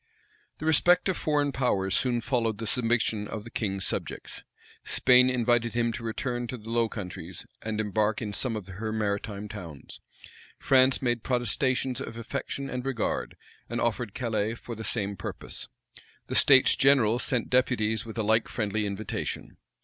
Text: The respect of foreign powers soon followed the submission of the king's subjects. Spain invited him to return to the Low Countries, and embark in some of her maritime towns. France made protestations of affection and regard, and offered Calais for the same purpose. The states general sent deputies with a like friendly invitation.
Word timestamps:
The 0.57 0.65
respect 0.65 1.07
of 1.09 1.15
foreign 1.17 1.51
powers 1.51 1.95
soon 1.95 2.21
followed 2.21 2.57
the 2.57 2.65
submission 2.65 3.27
of 3.27 3.43
the 3.43 3.51
king's 3.51 3.85
subjects. 3.85 4.43
Spain 4.83 5.29
invited 5.29 5.75
him 5.75 5.91
to 5.93 6.03
return 6.03 6.47
to 6.47 6.57
the 6.57 6.71
Low 6.71 6.89
Countries, 6.89 7.45
and 7.61 7.79
embark 7.79 8.19
in 8.19 8.33
some 8.33 8.55
of 8.55 8.67
her 8.67 8.91
maritime 8.91 9.47
towns. 9.47 9.99
France 10.57 11.03
made 11.03 11.21
protestations 11.21 12.01
of 12.01 12.17
affection 12.17 12.67
and 12.67 12.83
regard, 12.83 13.37
and 13.69 13.79
offered 13.79 14.15
Calais 14.15 14.55
for 14.55 14.73
the 14.73 14.83
same 14.83 15.15
purpose. 15.15 15.67
The 16.25 16.35
states 16.35 16.75
general 16.75 17.19
sent 17.19 17.51
deputies 17.51 18.03
with 18.03 18.17
a 18.17 18.23
like 18.23 18.47
friendly 18.47 18.87
invitation. 18.87 19.57